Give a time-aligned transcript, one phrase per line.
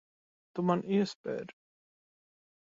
[0.59, 1.57] Tu man iespēri.